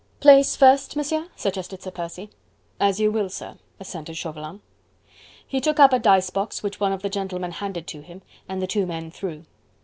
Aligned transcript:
"Place 0.19 0.55
first, 0.55 0.95
Monsieur?" 0.95 1.27
suggested 1.35 1.83
Sir 1.83 1.91
Percy. 1.91 2.31
"As 2.79 2.99
you 2.99 3.11
will, 3.11 3.29
sir," 3.29 3.59
assented 3.79 4.17
Chauvelin. 4.17 4.59
He 5.45 5.61
took 5.61 5.79
up 5.79 5.93
a 5.93 5.99
dice 5.99 6.31
box 6.31 6.63
which 6.63 6.79
one 6.79 6.91
of 6.91 7.03
the 7.03 7.07
gentlemen 7.09 7.51
handed 7.51 7.85
to 7.89 8.01
him 8.01 8.23
and 8.49 8.63
the 8.63 8.65
two 8.65 8.87
men 8.87 9.11
threw. 9.11 9.45